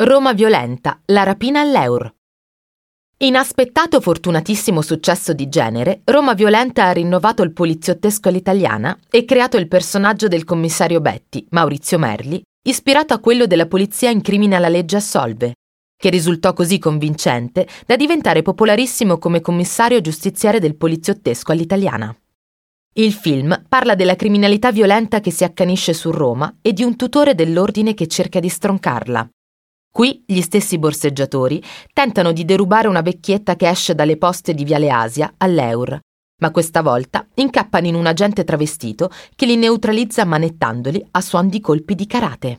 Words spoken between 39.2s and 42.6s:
che li neutralizza manettandoli a suon di colpi di karate.